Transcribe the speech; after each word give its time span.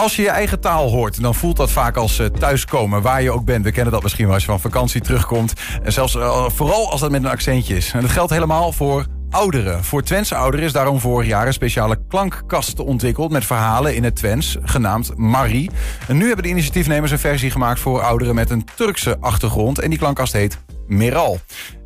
Als 0.00 0.16
je 0.16 0.22
je 0.22 0.30
eigen 0.30 0.60
taal 0.60 0.90
hoort, 0.90 1.22
dan 1.22 1.34
voelt 1.34 1.56
dat 1.56 1.70
vaak 1.70 1.96
als 1.96 2.18
uh, 2.18 2.26
thuiskomen, 2.26 3.02
waar 3.02 3.22
je 3.22 3.30
ook 3.30 3.44
bent. 3.44 3.64
We 3.64 3.72
kennen 3.72 3.92
dat 3.92 4.02
misschien 4.02 4.24
wel 4.24 4.34
als 4.34 4.42
je 4.42 4.50
van 4.50 4.60
vakantie 4.60 5.00
terugkomt. 5.00 5.52
En 5.82 5.92
zelfs 5.92 6.14
uh, 6.14 6.48
vooral 6.48 6.90
als 6.90 7.00
dat 7.00 7.10
met 7.10 7.24
een 7.24 7.30
accentje 7.30 7.76
is. 7.76 7.92
En 7.92 8.00
dat 8.00 8.10
geldt 8.10 8.32
helemaal 8.32 8.72
voor 8.72 9.06
ouderen. 9.30 9.84
Voor 9.84 10.02
Twentse 10.02 10.34
ouderen 10.34 10.66
is 10.66 10.72
daarom 10.72 11.00
vorig 11.00 11.28
jaar 11.28 11.46
een 11.46 11.52
speciale 11.52 11.98
klankkast 12.08 12.78
ontwikkeld... 12.78 13.30
met 13.30 13.44
verhalen 13.44 13.94
in 13.94 14.04
het 14.04 14.16
Twents, 14.16 14.56
genaamd 14.62 15.16
Marie. 15.16 15.70
En 16.08 16.16
nu 16.16 16.26
hebben 16.26 16.44
de 16.44 16.50
initiatiefnemers 16.50 17.10
een 17.10 17.18
versie 17.18 17.50
gemaakt 17.50 17.80
voor 17.80 18.02
ouderen... 18.02 18.34
met 18.34 18.50
een 18.50 18.64
Turkse 18.74 19.16
achtergrond. 19.20 19.78
En 19.78 19.90
die 19.90 19.98
klankkast 19.98 20.32
heet 20.32 20.58
Meral. 20.86 21.38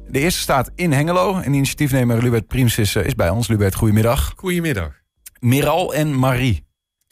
De 0.09 0.19
eerste 0.19 0.41
staat 0.41 0.71
in 0.75 0.93
Hengelo. 0.93 1.39
En 1.39 1.55
initiatiefnemer 1.55 2.23
Lubert 2.23 2.46
Priems 2.46 2.79
is, 2.79 3.15
bij 3.17 3.31
ons. 3.31 3.49
Lubert, 3.49 3.75
goedemiddag. 3.75 4.33
Goedemiddag. 4.37 4.91
Miral 5.41 5.95
en 5.95 6.19
Marie. 6.19 6.65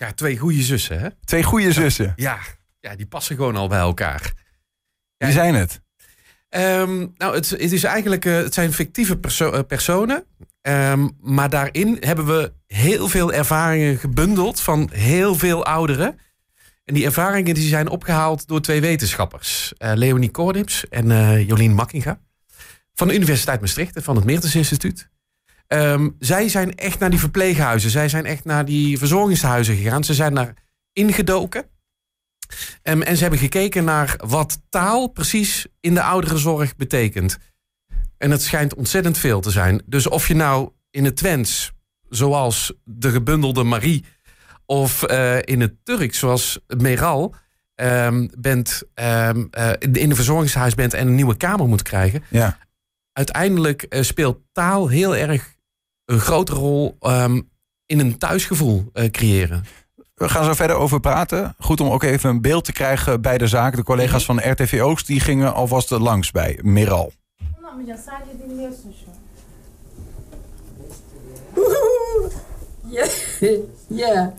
Ja, 0.02 0.12
twee 0.12 0.38
goede 0.38 0.62
zussen, 0.62 1.00
hè? 1.00 1.08
Twee 1.24 1.42
goede 1.42 1.72
zussen. 1.72 2.12
Ja, 2.16 2.38
ja, 2.80 2.96
die 2.96 3.06
passen 3.06 3.36
gewoon 3.36 3.56
al 3.56 3.68
bij 3.68 3.78
elkaar. 3.78 4.32
Ja, 5.16 5.26
Wie 5.26 5.34
zijn 5.34 5.54
het? 5.54 5.80
Um, 6.50 7.12
nou, 7.16 7.34
het, 7.34 7.50
het, 7.50 7.72
is 7.72 7.84
eigenlijk, 7.84 8.24
uh, 8.24 8.36
het 8.36 8.54
zijn 8.54 8.72
fictieve 8.72 9.16
perso 9.16 9.52
uh, 9.52 9.60
personen. 9.66 10.24
Um, 10.62 11.10
maar 11.20 11.50
daarin 11.50 11.96
hebben 12.00 12.26
we 12.26 12.52
heel 12.66 13.08
veel 13.08 13.32
ervaringen 13.32 13.98
gebundeld 13.98 14.60
van 14.60 14.90
heel 14.92 15.34
veel 15.34 15.64
ouderen. 15.64 16.18
En 16.84 16.94
die 16.94 17.04
ervaringen 17.04 17.54
die 17.54 17.68
zijn 17.68 17.88
opgehaald 17.88 18.48
door 18.48 18.60
twee 18.60 18.80
wetenschappers. 18.80 19.72
Uh, 19.78 19.92
Leonie 19.94 20.30
Kornips 20.30 20.88
en 20.88 21.44
Jolien 21.44 21.74
Makkinga. 21.74 22.20
Van 22.94 23.08
de 23.08 23.14
Universiteit 23.14 23.60
Maastricht 23.60 23.96
en 23.96 24.02
van 24.02 24.16
het 24.16 24.24
Meertens 24.24 24.54
Instituut. 24.54 25.10
Um, 25.72 26.16
zij 26.18 26.48
zijn 26.48 26.74
echt 26.74 26.98
naar 26.98 27.10
die 27.10 27.18
verpleeghuizen. 27.18 27.90
Zij 27.90 28.08
zijn 28.08 28.24
echt 28.24 28.44
naar 28.44 28.64
die 28.64 28.98
verzorgingshuizen 28.98 29.76
gegaan. 29.76 30.04
Ze 30.04 30.14
zijn 30.14 30.34
daar 30.34 30.54
ingedoken. 30.92 31.64
Um, 32.82 33.02
en 33.02 33.16
ze 33.16 33.22
hebben 33.22 33.40
gekeken 33.40 33.84
naar 33.84 34.14
wat 34.24 34.62
taal 34.68 35.06
precies 35.08 35.66
in 35.80 35.94
de 35.94 36.02
ouderenzorg 36.02 36.76
betekent. 36.76 37.38
En 38.18 38.30
het 38.30 38.42
schijnt 38.42 38.74
ontzettend 38.74 39.18
veel 39.18 39.40
te 39.40 39.50
zijn. 39.50 39.82
Dus 39.86 40.08
of 40.08 40.28
je 40.28 40.34
nou 40.34 40.70
in 40.90 41.04
het 41.04 41.16
Twents, 41.16 41.72
zoals 42.08 42.72
de 42.84 43.10
gebundelde 43.10 43.62
Marie, 43.62 44.04
of 44.66 45.10
uh, 45.10 45.38
in 45.42 45.60
het 45.60 45.74
Turks, 45.84 46.18
zoals 46.18 46.58
Meral, 46.66 47.34
um, 47.74 48.30
bent, 48.38 48.82
um, 48.94 49.48
uh, 49.58 49.70
in 49.78 50.10
een 50.10 50.14
verzorgingshuis 50.14 50.74
bent 50.74 50.94
en 50.94 51.06
een 51.06 51.14
nieuwe 51.14 51.36
kamer 51.36 51.66
moet 51.66 51.82
krijgen. 51.82 52.24
Ja. 52.28 52.58
Uiteindelijk 53.12 53.86
uh, 53.88 54.02
speelt 54.02 54.38
taal 54.52 54.88
heel 54.88 55.16
erg 55.16 55.51
een 56.12 56.20
grote 56.20 56.54
rol 56.54 56.96
um, 57.00 57.50
in 57.86 57.98
een 57.98 58.18
thuisgevoel 58.18 58.90
uh, 58.94 59.10
creëren. 59.10 59.64
We 60.14 60.28
gaan 60.28 60.44
zo 60.44 60.52
verder 60.52 60.76
over 60.76 61.00
praten. 61.00 61.54
Goed 61.58 61.80
om 61.80 61.88
ook 61.88 62.02
even 62.02 62.30
een 62.30 62.40
beeld 62.40 62.64
te 62.64 62.72
krijgen 62.72 63.20
bij 63.20 63.38
de 63.38 63.46
zaak. 63.46 63.76
De 63.76 63.82
collega's 63.82 64.24
van 64.24 64.50
RTV 64.50 64.80
Oost 64.82 65.06
die 65.06 65.20
gingen 65.20 65.54
alvast 65.54 65.90
langs 65.90 66.30
bij 66.30 66.58
Miral. 66.62 67.12
Ja, 72.88 73.06
ja. 73.86 74.32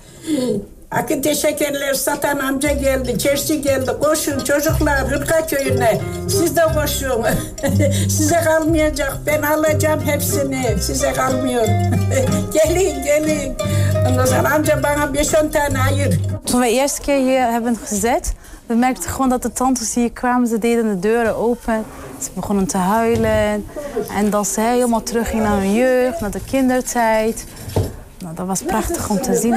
Akın 0.96 1.22
teşekkürler 1.22 1.94
Satan 1.94 2.40
amca 2.40 2.72
geldi, 2.72 3.20
çerçi 3.20 3.62
geldi. 3.62 3.92
Koşun 4.02 4.40
çocuklar 4.40 5.08
Hırka 5.08 5.46
köyüne. 5.48 6.02
Siz 6.28 6.56
de 6.56 6.62
koşun. 6.76 7.26
Size 8.10 8.36
kalmayacak. 8.36 9.18
Ben 9.26 9.42
alacağım 9.42 10.02
hepsini. 10.06 10.66
Size 10.82 11.14
kalmıyor. 11.14 11.64
gelin 12.54 13.04
gelin. 13.04 13.54
Ondan 14.10 14.26
sonra 14.26 14.54
amca 14.54 14.84
bana 14.84 15.04
5-10 15.04 15.52
tane 15.52 15.80
ayır. 15.82 16.20
Toen 16.46 16.62
we 16.62 16.70
eerste 16.70 17.04
keer 17.04 17.20
hier 17.20 17.52
hebben 17.52 17.78
gezet, 17.90 18.34
we 18.68 18.76
merkten 18.76 19.12
gewoon 19.12 19.30
dat 19.30 19.44
de 19.44 19.50
tantes 19.50 19.96
hier 19.96 20.10
kwamen. 20.10 20.48
Ze 20.48 20.58
deden 20.58 20.88
de 20.88 21.00
deuren 21.00 21.36
open. 21.36 21.86
Ze 22.22 22.30
begonnen 22.36 22.68
te 22.68 22.78
huilen. 22.78 23.66
En 24.18 24.30
dat 24.30 24.48
ze 24.48 24.62
helemaal 24.62 25.04
teruggingen 25.04 25.44
naar 25.44 25.58
hun 25.58 25.74
jeugd, 25.74 26.22
naar 26.22 26.32
de 26.32 26.44
kindertijd. 26.52 27.46
Nou, 28.24 28.36
dat 28.36 28.48
was 28.48 28.64
prachtig 28.64 29.10
om 29.10 29.22
te 29.22 29.36
zien. 29.36 29.56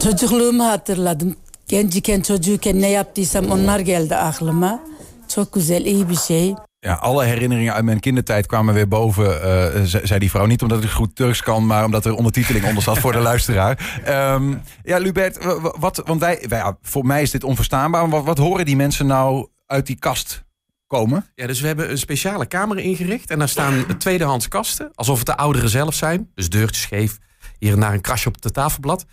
Çocukluğumu 0.00 0.64
hatırladım. 0.64 1.36
Gençken 1.68 2.20
çocuğuken 2.20 2.80
ne 2.80 2.88
yaptıysam 2.88 3.50
onlar 3.50 3.78
geldi 3.78 4.16
aklıma. 4.16 4.80
Çok 5.28 5.52
güzel, 5.52 5.84
iyi 5.84 6.08
bir 6.08 6.16
şey. 6.16 6.54
Ja, 6.84 6.98
alle 7.00 7.26
herinneringen 7.26 7.74
uit 7.74 7.84
mijn 7.84 8.00
kindertijd 8.00 8.46
kwamen 8.46 8.74
weer 8.74 8.88
boven, 8.88 9.24
uh, 9.24 9.84
zei 10.04 10.20
die 10.20 10.30
vrouw. 10.30 10.46
Niet 10.46 10.62
omdat 10.62 10.84
ik 10.84 10.90
goed 10.90 11.16
Turks 11.16 11.42
kan, 11.42 11.66
maar 11.66 11.84
omdat 11.84 12.04
er 12.04 12.14
ondertiteling 12.14 12.64
onder 12.66 12.82
zat 12.82 12.98
voor 12.98 13.12
de 13.12 13.18
luisteraar. 13.30 14.02
Um, 14.34 14.62
ja, 14.82 14.98
Lubert, 14.98 15.38
wat, 15.78 16.02
want 16.04 16.20
wij, 16.20 16.44
wij, 16.48 16.58
ja, 16.58 16.76
voor 16.82 17.06
mij 17.06 17.22
is 17.22 17.30
dit 17.30 17.44
onverstaanbaar. 17.44 18.08
Wat, 18.08 18.24
wat 18.24 18.38
horen 18.38 18.64
die 18.64 18.76
mensen 18.76 19.06
nou 19.06 19.46
uit 19.66 19.86
die 19.86 19.96
kast 19.98 20.44
komen? 20.92 21.26
Ja, 21.34 21.46
dus 21.46 21.60
we 21.60 21.66
hebben 21.66 21.90
een 21.90 21.98
speciale 21.98 22.46
kamer 22.46 22.78
ingericht. 22.78 23.30
En 23.30 23.38
daar 23.38 23.48
staan 23.48 23.98
tweedehands 23.98 24.48
kasten. 24.48 24.90
Alsof 24.94 25.18
het 25.18 25.26
de 25.26 25.36
ouderen 25.36 25.68
zelf 25.68 25.94
zijn. 25.94 26.30
Dus 26.34 26.48
deurtjes 26.48 26.82
scheef. 26.82 27.18
Hier 27.58 27.72
en 27.72 27.80
daar 27.80 27.92
een 27.92 28.00
krasje 28.00 28.28
op 28.28 28.42
het 28.42 28.54
tafelblad. 28.54 29.04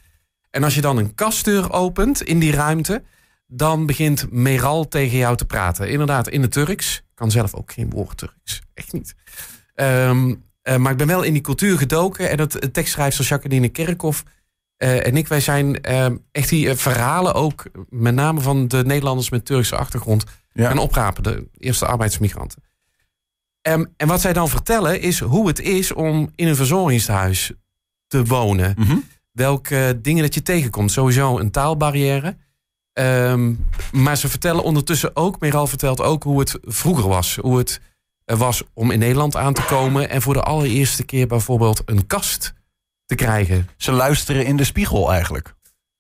En 0.50 0.64
als 0.64 0.76
je 0.76 0.82
dan 0.82 0.98
een 0.98 1.16
kastdeur 1.16 1.72
opent 1.72 2.22
in 2.22 2.40
die 2.40 2.52
ruimte. 2.52 3.04
Dan 3.48 3.86
begint 3.86 4.32
Meral 4.32 4.88
tegen 4.88 5.18
jou 5.18 5.38
te 5.38 5.46
praten. 5.46 5.90
Inderdaad, 5.90 6.30
in 6.30 6.42
het 6.42 6.52
Turks. 6.52 7.04
kan 7.14 7.32
zelf 7.32 7.54
ook 7.56 7.72
geen 7.72 7.90
woord 7.90 8.18
Turks. 8.18 8.62
Echt 8.74 8.94
niet. 8.94 9.16
Um, 9.76 10.44
uh, 10.64 10.76
maar 10.76 10.92
ik 10.92 10.98
ben 10.98 11.08
wel 11.08 11.24
in 11.24 11.34
die 11.34 11.42
cultuur 11.42 11.78
gedoken. 11.78 12.30
En 12.30 12.40
het, 12.40 12.54
het 12.54 12.74
tekstschrijfster 12.74 13.26
Jacqueline 13.26 13.70
Kerkhoff 13.70 14.24
uh, 14.84 15.08
en 15.08 15.18
ik, 15.18 15.28
wij 15.28 15.40
zijn 15.40 15.80
uh, 15.90 16.06
echt 16.32 16.50
die 16.50 16.76
verhalen 16.76 17.34
ook, 17.34 17.64
met 17.90 18.16
name 18.16 18.42
van 18.42 18.68
de 18.68 18.86
Nederlanders 18.86 19.30
met 19.30 19.46
Turkse 19.46 19.76
achtergrond, 19.76 20.24
ja. 20.54 20.68
gaan 20.68 20.78
oprapen. 20.78 21.24
De 21.24 21.48
eerste 21.58 21.86
arbeidsmigranten. 21.86 22.64
Um, 23.62 23.94
en 23.98 24.08
wat 24.08 24.22
zij 24.22 24.34
dan 24.34 24.50
vertellen 24.50 25.02
is 25.02 25.20
hoe 25.20 25.48
het 25.48 25.60
is 25.60 25.94
om 25.94 26.32
in 26.36 26.48
een 26.48 26.56
verzorgingshuis 26.56 27.52
te 28.08 28.26
wonen. 28.26 28.74
Mm 28.78 28.86
-hmm. 28.86 29.04
Welke 29.32 30.00
dingen 30.02 30.24
dat 30.24 30.34
je 30.34 30.42
tegenkomt. 30.42 30.92
Sowieso 30.92 31.40
een 31.40 31.52
taalbarrière. 31.52 32.38
Um, 32.94 33.68
maar 33.92 34.18
ze 34.18 34.30
vertellen 34.30 34.64
ondertussen 34.64 35.16
ook, 35.16 35.40
Meral 35.40 35.68
vertelt 35.68 36.02
ook 36.02 36.24
hoe 36.24 36.40
het 36.40 36.58
vroeger 36.62 37.08
was. 37.08 37.36
Hoe 37.42 37.58
het 37.58 37.82
was 38.26 38.64
om 38.74 38.92
in 38.92 39.00
Nederland 39.00 39.36
aan 39.36 39.54
te 39.54 39.64
komen 39.64 40.10
en 40.10 40.22
voor 40.22 40.34
de 40.34 40.44
allereerste 40.44 41.04
keer 41.04 41.28
bijvoorbeeld 41.28 41.82
een 41.86 42.08
kast 42.08 42.54
te 43.10 43.16
krijgen. 43.16 43.70
Ze 43.78 43.92
luisteren 43.92 44.46
in 44.46 44.58
de 44.58 44.64
spiegel 44.64 45.12
eigenlijk. 45.12 45.54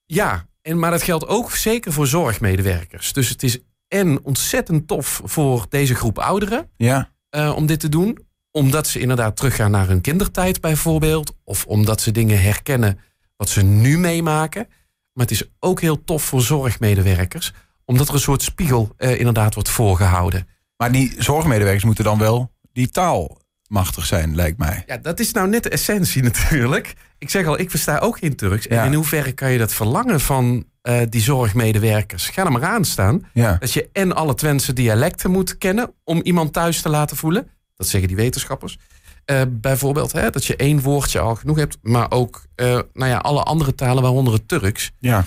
Ja, 0.05 0.45
en, 0.61 0.79
maar 0.79 0.91
dat 0.91 1.03
geldt 1.03 1.27
ook 1.27 1.51
zeker 1.51 1.93
voor 1.93 2.07
zorgmedewerkers. 2.07 3.13
Dus 3.13 3.29
het 3.29 3.43
is 3.43 3.59
en 3.87 4.23
ontzettend 4.23 4.87
tof 4.87 5.21
voor 5.23 5.65
deze 5.69 5.95
groep 5.95 6.19
ouderen 6.19 6.69
ja. 6.77 7.11
uh, 7.35 7.55
om 7.55 7.65
dit 7.65 7.79
te 7.79 7.89
doen. 7.89 8.19
Omdat 8.51 8.87
ze 8.87 8.99
inderdaad 8.99 9.35
teruggaan 9.35 9.71
naar 9.71 9.87
hun 9.87 10.01
kindertijd 10.01 10.61
bijvoorbeeld. 10.61 11.33
Of 11.43 11.65
omdat 11.65 12.01
ze 12.01 12.11
dingen 12.11 12.41
herkennen 12.41 12.99
wat 13.35 13.49
ze 13.49 13.61
nu 13.63 13.97
meemaken. 13.97 14.67
Maar 15.13 15.25
het 15.25 15.31
is 15.31 15.43
ook 15.59 15.81
heel 15.81 16.03
tof 16.03 16.23
voor 16.23 16.41
zorgmedewerkers. 16.41 17.53
Omdat 17.85 18.07
er 18.07 18.13
een 18.13 18.19
soort 18.19 18.41
spiegel 18.41 18.95
uh, 18.97 19.19
inderdaad 19.19 19.53
wordt 19.53 19.69
voorgehouden. 19.69 20.47
Maar 20.77 20.91
die 20.91 21.15
zorgmedewerkers 21.17 21.83
moeten 21.83 22.03
dan 22.03 22.17
wel 22.17 22.51
die 22.71 22.89
taal 22.89 23.38
machtig 23.69 24.05
zijn, 24.05 24.35
lijkt 24.35 24.57
mij. 24.57 24.83
Ja, 24.85 24.97
dat 24.97 25.19
is 25.19 25.31
nou 25.31 25.49
net 25.49 25.63
de 25.63 25.69
essentie 25.69 26.23
natuurlijk. 26.31 26.93
Ik 27.17 27.29
zeg 27.29 27.45
al, 27.45 27.59
ik 27.59 27.69
versta 27.69 27.97
ook 27.97 28.17
geen 28.17 28.35
Turks. 28.35 28.65
Ja. 28.65 28.81
En 28.81 28.85
in 28.85 28.93
hoeverre 28.93 29.31
kan 29.31 29.51
je 29.51 29.57
dat 29.57 29.73
verlangen 29.73 30.19
van 30.19 30.65
uh, 30.83 31.01
die 31.09 31.21
zorgmedewerkers? 31.21 32.29
Ga 32.29 32.45
er 32.45 32.51
maar 32.51 32.63
aan 32.63 32.85
staan. 32.85 33.25
Ja. 33.33 33.57
Dat 33.59 33.73
je 33.73 33.89
en 33.93 34.15
alle 34.15 34.35
Twentse 34.35 34.73
dialecten 34.73 35.31
moet 35.31 35.57
kennen 35.57 35.93
om 36.03 36.21
iemand 36.21 36.53
thuis 36.53 36.81
te 36.81 36.89
laten 36.89 37.17
voelen. 37.17 37.47
Dat 37.75 37.87
zeggen 37.87 38.07
die 38.07 38.17
wetenschappers. 38.17 38.77
Uh, 39.25 39.41
bijvoorbeeld 39.49 40.11
hè, 40.11 40.29
dat 40.29 40.45
je 40.45 40.55
één 40.55 40.81
woordje 40.81 41.19
al 41.19 41.35
genoeg 41.35 41.57
hebt, 41.57 41.77
maar 41.81 42.11
ook 42.11 42.43
uh, 42.55 42.65
nou 42.93 43.11
ja, 43.11 43.17
alle 43.17 43.43
andere 43.43 43.75
talen, 43.75 44.03
waaronder 44.03 44.33
het 44.33 44.47
Turks. 44.47 44.91
Ja. 44.99 45.25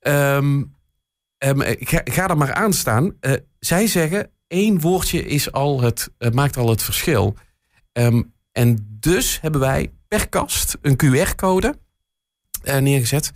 Um, 0.00 0.74
um, 1.38 1.62
ga, 1.80 2.00
ga 2.04 2.28
er 2.28 2.36
maar 2.36 2.52
aan 2.52 2.72
staan. 2.72 3.12
zij 3.58 3.86
zeggen, 3.86 4.30
één 4.46 4.80
woordje 4.80 5.24
is 5.24 5.52
al 5.52 5.80
het, 5.80 6.10
maakt 6.32 6.56
al 6.56 6.68
het 6.68 6.82
verschil. 6.82 7.36
Um, 7.98 8.32
en 8.52 8.96
dus 9.00 9.40
hebben 9.40 9.60
wij 9.60 9.92
per 10.08 10.28
kast 10.28 10.76
een 10.82 10.96
QR-code 11.04 11.78
uh, 12.64 12.76
neergezet. 12.76 13.32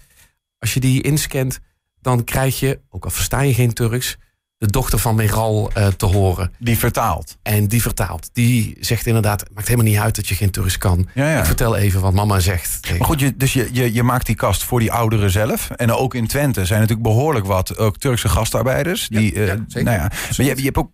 Als 0.58 0.74
je 0.74 0.80
die 0.80 1.02
inscant, 1.02 1.58
dan 2.00 2.24
krijg 2.24 2.60
je, 2.60 2.80
ook 2.88 3.04
al 3.04 3.10
versta 3.10 3.40
je 3.40 3.54
geen 3.54 3.72
Turks, 3.72 4.16
de 4.62 4.70
dochter 4.70 4.98
van 4.98 5.14
Meral 5.14 5.70
uh, 5.78 5.86
te 5.86 6.06
horen. 6.06 6.52
Die 6.58 6.78
vertaalt. 6.78 7.36
En 7.42 7.66
die 7.66 7.82
vertaalt. 7.82 8.30
Die 8.32 8.76
zegt 8.80 9.06
inderdaad, 9.06 9.40
het 9.40 9.54
maakt 9.54 9.68
helemaal 9.68 9.90
niet 9.90 10.00
uit 10.00 10.16
dat 10.16 10.28
je 10.28 10.34
geen 10.34 10.50
Turks 10.50 10.78
kan. 10.78 11.08
Ja, 11.14 11.30
ja. 11.30 11.38
Ik 11.38 11.44
vertel 11.44 11.76
even 11.76 12.00
wat 12.00 12.12
mama 12.12 12.40
zegt. 12.40 12.90
Maar 12.98 13.06
goed, 13.06 13.20
je, 13.20 13.36
dus 13.36 13.52
je, 13.52 13.68
je, 13.72 13.92
je 13.92 14.02
maakt 14.02 14.26
die 14.26 14.34
kast 14.34 14.64
voor 14.64 14.80
die 14.80 14.92
ouderen 14.92 15.30
zelf. 15.30 15.70
En 15.70 15.92
ook 15.92 16.14
in 16.14 16.26
Twente 16.26 16.64
zijn 16.64 16.80
natuurlijk 16.80 17.08
behoorlijk 17.08 17.46
wat 17.46 17.78
ook 17.78 17.98
Turkse 17.98 18.28
gastarbeiders. 18.28 19.08
Die, 19.08 19.34
ja, 19.34 19.54
uh. 19.54 19.84
Nou 19.84 19.96
ja, 19.96 20.10
maar 20.36 20.46
je, 20.46 20.56
je 20.56 20.62
hebt 20.62 20.76
ook 20.76 20.90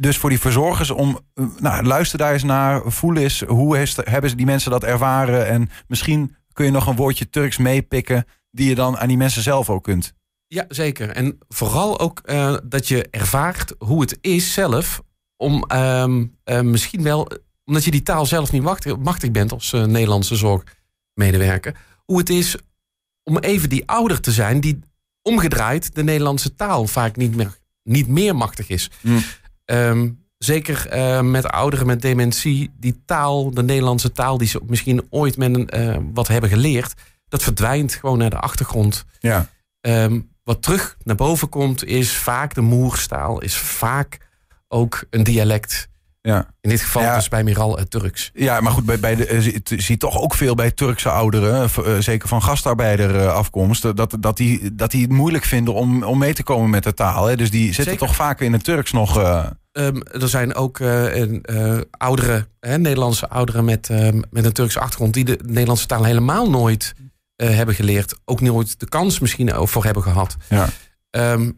dus 0.00 0.16
voor 0.16 0.30
die 0.30 0.40
verzorgers 0.40 0.90
om, 0.90 1.18
nou, 1.58 1.84
luister 1.84 2.18
daar 2.18 2.32
eens 2.32 2.42
naar, 2.42 2.82
voel 2.84 3.16
eens, 3.16 3.40
hoe 3.46 3.80
is, 3.80 3.96
hebben 4.04 4.36
die 4.36 4.46
mensen 4.46 4.70
dat 4.70 4.84
ervaren? 4.84 5.46
En 5.46 5.70
misschien 5.86 6.36
kun 6.52 6.64
je 6.64 6.70
nog 6.70 6.86
een 6.86 6.96
woordje 6.96 7.30
Turks 7.30 7.58
meepikken 7.58 8.24
die 8.50 8.68
je 8.68 8.74
dan 8.74 8.98
aan 8.98 9.08
die 9.08 9.16
mensen 9.16 9.42
zelf 9.42 9.70
ook 9.70 9.84
kunt. 9.84 10.14
Ja, 10.52 10.64
zeker. 10.68 11.10
En 11.10 11.38
vooral 11.48 12.00
ook 12.00 12.20
eh, 12.24 12.56
dat 12.64 12.88
je 12.88 13.08
ervaart 13.10 13.74
hoe 13.78 14.00
het 14.00 14.18
is 14.20 14.52
zelf 14.52 15.02
om 15.36 15.64
ehm, 15.66 16.26
eh, 16.44 16.60
misschien 16.60 17.02
wel, 17.02 17.28
omdat 17.64 17.84
je 17.84 17.90
die 17.90 18.02
taal 18.02 18.26
zelf 18.26 18.52
niet 18.52 18.62
machtig, 18.62 18.96
machtig 18.96 19.30
bent 19.30 19.52
als 19.52 19.72
eh, 19.72 19.84
Nederlandse 19.84 20.36
zorgmedewerker, 20.36 21.76
hoe 22.04 22.18
het 22.18 22.30
is 22.30 22.56
om 23.22 23.38
even 23.38 23.68
die 23.68 23.86
ouder 23.86 24.20
te 24.20 24.32
zijn 24.32 24.60
die 24.60 24.80
omgedraaid 25.22 25.94
de 25.94 26.04
Nederlandse 26.04 26.54
taal 26.54 26.86
vaak 26.86 27.16
niet 27.16 27.36
meer, 27.36 27.58
niet 27.82 28.08
meer 28.08 28.36
machtig 28.36 28.68
is. 28.68 28.90
Mm. 29.00 29.22
Ehm, 29.64 30.10
zeker 30.38 30.96
met 31.24 31.46
ouderen 31.46 31.86
met 31.86 32.02
dementie, 32.02 32.70
die 32.78 33.02
taal, 33.04 33.50
de 33.50 33.62
Nederlandse 33.62 34.12
taal, 34.12 34.38
die 34.38 34.48
ze 34.48 34.60
misschien 34.66 35.06
ooit 35.10 35.36
met 35.36 35.54
een, 35.54 36.10
wat 36.14 36.28
hebben 36.28 36.50
geleerd, 36.50 36.94
dat 37.28 37.42
verdwijnt 37.42 37.94
gewoon 37.94 38.18
naar 38.18 38.30
de 38.30 38.38
achtergrond. 38.40 39.04
Ja. 39.20 39.48
Ehm, 39.80 40.20
wat 40.44 40.62
terug 40.62 40.96
naar 41.02 41.16
boven 41.16 41.48
komt, 41.48 41.84
is 41.84 42.12
vaak 42.12 42.54
de 42.54 42.60
moerstaal, 42.60 43.40
is 43.40 43.56
vaak 43.56 44.18
ook 44.68 45.04
een 45.10 45.22
dialect. 45.22 45.90
Ja. 46.20 46.46
In 46.60 46.70
dit 46.70 46.80
geval 46.80 47.02
Ja. 47.02 47.14
dus 47.14 47.28
bij 47.28 47.44
Miral 47.44 47.78
het 47.78 47.90
Turks. 47.90 48.30
Ja, 48.34 48.60
maar 48.60 48.72
goed, 48.72 48.84
bij, 48.84 49.00
bij 49.00 49.14
de, 49.14 49.26
eh, 49.26 49.44
je 49.44 49.60
ziet 49.82 50.00
toch 50.00 50.18
ook 50.20 50.34
veel 50.34 50.54
bij 50.54 50.70
Turkse 50.70 51.08
ouderen, 51.10 51.70
v- 51.70 51.78
eh, 51.78 51.98
zeker 51.98 52.28
van 52.28 52.42
gastarbeider 52.42 53.16
eh, 53.20 53.34
afkomst, 53.34 53.84
eh, 53.84 53.90
dat, 53.94 54.16
dat, 54.20 54.36
die, 54.36 54.74
dat 54.74 54.90
die 54.90 55.02
het 55.02 55.10
moeilijk 55.10 55.44
vinden 55.44 55.74
om, 55.74 56.02
om 56.02 56.18
mee 56.18 56.34
te 56.34 56.42
komen 56.42 56.70
met 56.70 56.82
de 56.84 56.94
taal. 56.94 57.26
Hè? 57.26 57.36
Dus 57.36 57.50
die 57.50 57.64
zitten 57.66 57.84
Zeker. 57.84 57.98
toch 58.06 58.14
vaak 58.14 58.40
in 58.40 58.52
het 58.52 58.64
Turks 58.64 58.92
nog. 58.92 59.18
eh, 59.18 59.46
Ehm, 59.72 59.96
er 60.20 60.28
zijn 60.28 60.54
ook 60.54 60.80
eh, 60.80 61.22
eh, 61.42 61.80
ouderen, 61.90 62.46
hè, 62.60 62.78
Nederlandse 62.78 63.28
ouderen 63.28 63.64
met, 63.64 63.90
ehm, 63.90 64.20
met 64.30 64.44
een 64.44 64.52
Turkse 64.52 64.80
achtergrond, 64.80 65.14
die 65.14 65.24
de 65.24 65.38
Nederlandse 65.46 65.86
taal 65.86 66.04
helemaal 66.04 66.50
nooit 66.50 66.94
eh, 66.96 67.04
hebben 67.48 67.74
geleerd. 67.74 68.14
Ook 68.24 68.40
nooit 68.40 68.80
de 68.80 68.88
kans 68.88 69.18
misschien 69.18 69.66
voor 69.68 69.84
hebben 69.84 70.02
gehad. 70.02 70.36
Ja. 70.48 70.68
Ehm, 71.10 71.50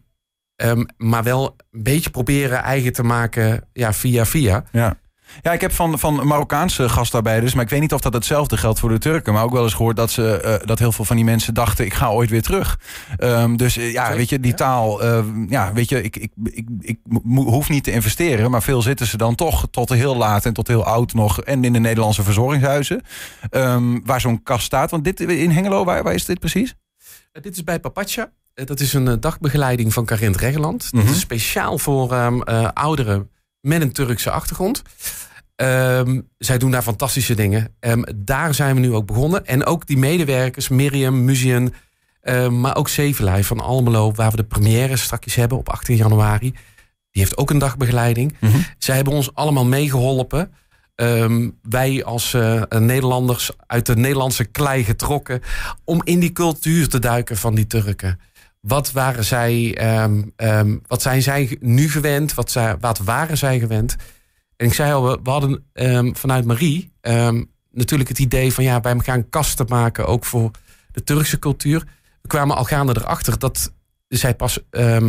ehm, 0.57 0.85
maar 0.97 1.23
wel 1.23 1.57
een 1.71 1.83
beetje 1.83 2.11
proberen 2.11 2.63
eigen 2.63 2.93
te 2.93 3.03
maken 3.03 3.69
ja, 3.73 3.93
via 3.93 4.27
via. 4.27 4.65
ja. 4.73 5.03
Ja, 5.43 5.53
ik 5.53 5.61
heb 5.61 5.73
van, 5.73 5.99
van 5.99 6.27
Marokkaanse 6.27 6.89
gastarbeiders, 6.89 7.55
maar 7.55 7.65
ik 7.65 7.71
weet 7.71 7.81
niet 7.81 7.93
of 7.93 8.01
dat 8.01 8.13
hetzelfde 8.13 8.57
geldt 8.57 8.79
voor 8.81 8.89
de 8.89 8.99
Turken. 8.99 9.33
Maar 9.33 9.45
ook 9.45 9.53
wel 9.53 9.63
eens 9.63 9.75
gehoord 9.75 9.97
dat, 9.97 10.11
ze, 10.11 10.41
eh, 10.41 10.67
dat 10.67 10.79
heel 10.79 10.93
veel 10.93 11.05
van 11.05 11.17
die 11.17 11.25
mensen 11.25 11.55
dachten: 11.55 11.85
ik 11.85 11.95
ga 11.95 12.11
ooit 12.11 12.31
weer 12.31 12.43
terug. 12.43 12.79
Ehm, 13.17 13.57
dus 13.57 13.77
eh, 13.77 13.93
ja, 13.93 14.17
weet 14.17 14.29
je, 14.29 14.41
die 14.41 14.55
taal, 14.55 15.03
eh, 15.03 15.25
ja, 15.49 15.73
weet 15.73 15.89
je, 15.89 16.03
ik, 16.03 16.17
ik, 16.17 16.31
ik, 16.81 16.99
hoef 17.35 17.69
niet 17.69 17.85
te 17.85 17.93
investeren. 17.93 18.51
Maar 18.51 18.63
veel 18.63 18.83
zitten 18.83 19.07
ze 19.07 19.17
dan 19.17 19.35
toch 19.35 19.67
tot 19.71 19.89
heel 19.89 20.17
laat 20.17 20.47
en 20.47 20.53
tot 20.53 20.69
heel 20.69 20.85
oud 20.85 21.15
nog. 21.15 21.41
En 21.41 21.65
in 21.65 21.73
de 21.73 21.79
Nederlandse 21.79 22.23
verzorgingshuizen, 22.23 23.03
ehm, 23.51 24.01
waar 24.05 24.21
zo'n 24.21 24.43
kast 24.43 24.65
staat. 24.65 24.91
Want 24.91 25.05
dit 25.05 25.21
in 25.21 25.51
Hengelo, 25.51 25.85
waar, 25.85 26.03
waar 26.03 26.15
is 26.15 26.25
dit 26.25 26.39
precies? 26.39 26.75
Dit 27.33 27.57
is 27.57 27.65
bij 27.65 27.81
Papatja. 27.81 28.31
Dat 28.55 28.81
is 28.81 28.93
een 28.93 29.21
dagbegeleiding 29.21 29.93
van 29.93 30.05
Carint 30.05 30.37
Reggeland. 30.37 30.93
Mhm. 30.93 31.05
Dat 31.05 31.15
is 31.15 31.21
speciaal 31.21 31.79
voor 31.79 32.13
ehm, 32.13 32.41
eh, 32.41 32.69
ouderen 32.73 33.31
met 33.65 33.83
een 33.83 33.93
Turkse 33.93 34.31
achtergrond. 34.31 34.83
Ehm, 35.57 36.21
zij 36.39 36.59
doen 36.59 36.71
daar 36.71 36.83
fantastische 36.83 37.35
dingen. 37.35 37.75
Ehm, 37.81 38.03
daar 38.17 38.55
zijn 38.55 38.75
we 38.75 38.81
nu 38.81 38.93
ook 38.93 39.07
begonnen. 39.07 39.47
En 39.47 39.65
ook 39.65 39.87
die 39.87 39.97
medewerkers, 39.97 40.69
Miriam, 40.69 41.25
Muzian, 41.25 41.73
ehm, 42.21 42.61
maar 42.61 42.77
ook 42.77 42.89
Zevelij 42.89 43.45
van 43.45 43.61
Almelo, 43.61 44.13
waar 44.13 44.31
we 44.31 44.37
de 44.37 44.45
première 44.45 44.97
straks 44.97 45.35
hebben 45.35 45.59
op 45.59 45.69
18 45.69 45.97
januari. 45.97 46.51
Die 47.11 47.23
heeft 47.23 47.37
ook 47.37 47.51
een 47.51 47.59
dagbegeleiding. 47.59 48.37
Mhm. 48.41 48.57
Zij 48.79 48.95
hebben 48.97 49.15
ons 49.15 49.35
allemaal 49.35 49.65
meegeholpen. 49.65 50.53
Wij 51.63 52.05
als 52.05 52.35
eh, 52.35 52.63
Nederlanders 52.63 53.51
uit 53.67 53.87
de 53.87 53.97
Nederlandse 53.97 54.45
klei 54.45 54.85
getrokken. 54.85 55.41
om 55.85 56.01
in 56.05 56.21
die 56.21 56.33
cultuur 56.33 56.89
te 56.89 56.99
duiken 56.99 57.37
van 57.37 57.55
die 57.55 57.67
Turken. 57.67 58.19
Wat 58.67 58.93
waren 58.93 59.25
zij, 59.25 59.77
ehm, 59.77 60.23
ehm, 60.37 60.77
wat 60.87 61.03
zijn 61.03 61.23
zij 61.23 61.57
nu 61.61 61.91
gewend? 61.91 62.35
Wat, 62.35 62.51
zij, 62.51 62.77
wat 62.81 62.99
waren 62.99 63.39
zij 63.39 63.59
gewend? 63.59 63.97
En 64.57 64.67
ik 64.67 64.75
zei 64.75 64.93
al, 64.93 65.05
we, 65.05 65.19
we 65.23 65.31
hadden 65.31 65.65
ehm, 65.73 66.15
vanuit 66.15 66.45
Marie 66.45 66.93
natuurlijk 67.71 68.09
het 68.09 68.19
idee 68.19 68.53
van 68.53 68.65
ja, 68.65 68.81
wij 68.81 68.99
gaan 68.99 69.29
kasten 69.29 69.67
maken 69.69 70.07
ook 70.07 70.25
voor 70.25 70.51
de 70.93 71.05
Turkse 71.05 71.39
cultuur. 71.39 71.85
We 72.23 72.29
kwamen 72.29 72.57
al 72.57 72.65
gaande 72.65 72.95
erachter 72.97 73.39
dat 73.39 73.73
zij 74.09 74.35
pas 74.35 74.59
eh, 74.71 75.03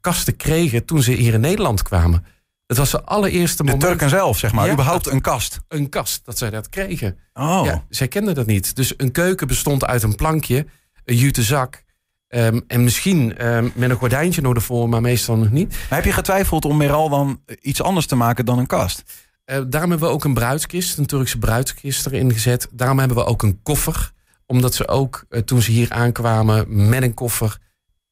kasten 0.00 0.36
kregen 0.36 0.84
toen 0.84 1.02
ze 1.02 1.12
hier 1.12 1.34
in 1.34 1.40
Nederland 1.40 1.82
kwamen. 1.82 2.24
Het 2.66 2.76
was 2.76 2.90
de 2.90 3.04
allereerste 3.04 3.56
De 3.56 3.70
moment 3.70 3.90
Turken 3.90 4.08
zelf, 4.08 4.38
zeg 4.38 4.52
maar. 4.52 4.66
Ja. 4.66 4.72
Überhaupt 4.72 5.06
een 5.06 5.20
kast. 5.20 5.60
een 5.68 5.88
kast 5.88 6.24
dat 6.24 6.38
zij 6.38 6.50
dat 6.50 6.68
kregen. 6.68 7.18
Oh, 7.32 7.60
Ja, 7.64 7.84
zij 7.88 8.08
kenden 8.08 8.34
dat 8.34 8.46
niet. 8.46 8.76
Dus 8.76 8.94
een 8.96 9.12
keuken 9.12 9.46
bestond 9.46 9.84
uit 9.84 10.02
een 10.02 10.14
plankje, 10.14 10.66
een 11.04 11.16
jute 11.16 11.42
zak. 11.42 11.84
Ehm, 12.30 12.60
en 12.66 12.84
misschien 12.84 13.36
ehm, 13.36 13.68
met 13.74 13.90
een 13.90 13.96
gordijntje 13.96 14.40
nog 14.42 14.54
ervoor, 14.54 14.88
maar 14.88 15.00
meestal 15.00 15.36
nog 15.36 15.50
niet. 15.50 15.68
Maar 15.68 15.98
heb 15.98 16.04
je 16.04 16.12
getwijfeld 16.12 16.64
om 16.64 16.76
Meral 16.76 17.08
dan 17.08 17.40
iets 17.60 17.82
anders 17.82 18.06
te 18.06 18.16
maken 18.16 18.44
dan 18.44 18.58
een 18.58 18.66
kast? 18.66 19.02
Eh, 19.44 19.60
daarom 19.68 19.90
hebben 19.90 20.08
we 20.08 20.14
ook 20.14 20.24
een 20.24 20.34
bruidskist, 20.34 20.98
een 20.98 21.06
Turkse 21.06 21.38
bruidskist 21.38 22.06
erin 22.06 22.32
gezet. 22.32 22.68
Daarom 22.70 22.98
hebben 22.98 23.16
we 23.16 23.24
ook 23.24 23.42
een 23.42 23.62
koffer. 23.62 24.12
Omdat 24.46 24.74
ze 24.74 24.88
ook, 24.88 25.24
eh, 25.28 25.40
toen 25.40 25.62
ze 25.62 25.70
hier 25.70 25.90
aankwamen 25.90 26.88
met 26.88 27.02
een 27.02 27.14
koffer... 27.14 27.58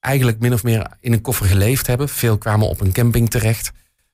eigenlijk 0.01 0.39
min 0.39 0.53
of 0.53 0.63
meer 0.63 0.87
in 1.01 1.13
een 1.13 1.21
koffer 1.21 1.47
geleefd 1.47 1.87
hebben. 1.87 2.09
Veel 2.09 2.39
kwamen 2.39 2.69
op 2.69 2.81
een 2.81 2.93
camping 2.93 3.31
terecht. 3.31 3.73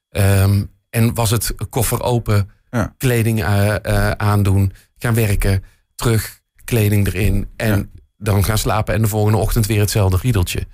Ehm, 0.09 0.63
en 0.91 1.15
was 1.15 1.31
het 1.31 1.55
koffer 1.71 2.03
open, 2.03 2.51
Ja. 2.71 2.95
kleding 2.99 3.43
eh, 3.43 3.75
eh, 3.85 4.11
aandoen, 4.11 4.73
gaan 4.99 5.15
werken, 5.15 5.65
terug, 5.95 6.41
kleding 6.65 7.07
erin... 7.07 7.49
en 7.57 7.77
Ja. 7.79 8.03
Dan 8.25 8.45
gaan 8.45 8.59
slapen 8.59 8.95
en 8.95 9.03
de 9.03 9.09
volgende 9.09 9.39
ochtend 9.39 9.67
weer 9.67 9.81
hetzelfde 9.81 10.19
riedeltje. 10.23 10.67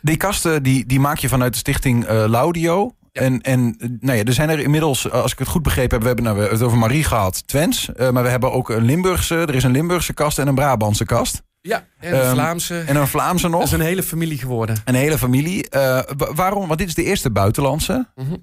Die 0.00 0.16
kasten 0.16 0.62
die, 0.62 0.86
die 0.86 1.00
maak 1.00 1.18
je 1.18 1.28
vanuit 1.28 1.52
de 1.52 1.58
stichting 1.58 2.04
eh, 2.04 2.24
Laudio. 2.28 2.94
En, 3.12 3.40
en 3.40 3.76
nou 4.00 4.18
ja, 4.18 4.24
er 4.24 4.32
zijn 4.32 4.50
er 4.50 4.58
inmiddels, 4.60 5.10
eh, 5.10 5.22
als 5.22 5.32
ik 5.32 5.38
het 5.38 5.48
goed 5.48 5.62
begrepen 5.62 5.90
heb, 5.92 6.00
we 6.00 6.06
hebben 6.06 6.24
nou, 6.24 6.36
we 6.36 6.42
hebben 6.42 6.58
het 6.60 6.68
over 6.68 6.80
Marie 6.82 7.04
gehad, 7.04 7.46
Twents. 7.46 7.92
eh, 7.94 8.10
maar 8.10 8.22
we 8.22 8.28
hebben 8.28 8.52
ook 8.52 8.68
een 8.68 8.84
Limburgse, 8.84 9.34
er 9.34 9.54
is 9.54 9.64
een 9.64 9.70
Limburgse 9.70 10.12
kast 10.12 10.38
en 10.38 10.46
een 10.48 10.54
Brabantse 10.54 11.04
kast. 11.04 11.42
Ja, 11.60 11.86
en 11.98 12.10
de 12.10 12.16
Ehm, 12.20 12.32
Vlaamse... 12.32 12.78
En 12.80 12.96
een 12.96 13.06
Vlaamse 13.08 13.42
dat 13.42 13.50
nog. 13.50 13.62
is 13.62 13.72
een 13.72 13.80
hele 13.80 14.02
familie 14.02 14.38
geworden. 14.38 14.76
Een 14.84 14.94
hele 14.94 15.18
familie. 15.18 15.66
Wa- 15.70 16.06
waarom? 16.34 16.66
Want 16.66 16.78
dit 16.78 16.88
is 16.88 16.94
de 16.94 17.04
eerste 17.04 17.30
buitenlandse. 17.30 18.08
Mhm. 18.14 18.36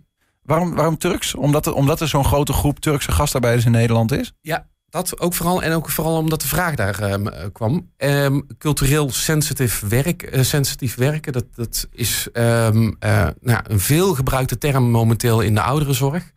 Waarom, 0.44 0.76
waarom 0.76 0.98
Turks? 0.98 1.36
Omdat 1.36 1.66
er, 1.66 1.74
omdat 1.74 2.02
er 2.02 2.08
zo'n 2.08 2.26
grote 2.26 2.54
groep 2.54 2.80
Turkse 2.80 3.12
gastarbeiders 3.12 3.66
in 3.66 3.72
Nederland 3.72 4.12
is? 4.12 4.34
Ja, 4.42 4.68
dat 4.92 5.20
ook 5.20 5.34
vooral. 5.34 5.64
En 5.64 5.74
ook 5.74 5.90
vooral 5.90 6.18
omdat 6.18 6.42
de 6.42 6.48
vraag 6.48 6.76
daar 6.76 7.00
ehm, 7.00 7.28
eh, 7.28 7.46
kwam. 7.52 7.90
Ehm, 7.98 8.40
cultureel 8.58 9.12
sensitief, 9.12 9.80
werk, 9.80 10.24
eh, 10.24 10.44
sensitief 10.44 10.96
werken, 10.96 11.34
dat, 11.34 11.46
dat 11.56 11.88
is 11.92 12.28
ehm, 12.34 12.92
eh, 13.00 13.28
nou, 13.42 13.64
een 13.64 13.80
veel 13.80 14.14
gebruikte 14.14 14.58
term 14.58 14.84
momenteel 14.84 15.42
in 15.42 15.54
de 15.54 15.62
ouderenzorg. 15.62 16.32